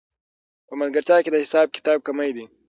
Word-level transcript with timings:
په 0.67 0.73
ملګرتیا 0.79 1.17
کې 1.23 1.29
د 1.31 1.37
حساب 1.43 1.67
کتاب 1.77 1.99
کمی 2.07 2.31
دی 2.35 2.45